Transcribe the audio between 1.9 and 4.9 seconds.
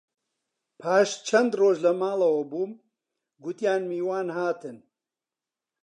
ماڵەوە بووم، گوتیان میوان هاتن